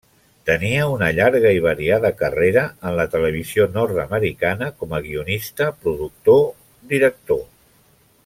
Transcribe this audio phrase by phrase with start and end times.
[0.49, 6.43] Tenia una llarga i variada carrera en la televisió nord-americana com a guionista, productor,
[6.95, 7.47] director.